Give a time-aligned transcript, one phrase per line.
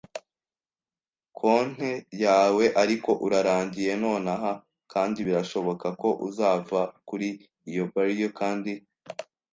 [1.39, 1.91] konte
[2.23, 4.51] yawe; ariko urarangiye nonaha,
[4.93, 7.27] kandi birashoboka ko uzava kuri
[7.69, 8.71] iyo barriel kandi